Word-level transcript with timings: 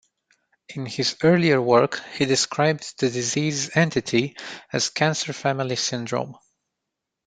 In 0.69 0.87
his 0.87 1.15
earlier 1.23 1.61
work, 1.61 2.01
he 2.17 2.25
described 2.25 2.95
the 2.99 3.11
disease 3.11 3.69
entity 3.77 4.35
as 4.73 4.89
cancer 4.89 5.31
family 5.31 5.75
syndrome. 5.75 6.37